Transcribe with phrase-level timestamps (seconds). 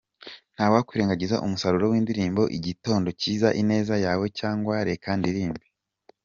[0.55, 5.65] Ntawakwirengagiza umusaruro w’indrimbo Igitondo cyiza, Ineza yawe cyangwa Reka ndirimbe.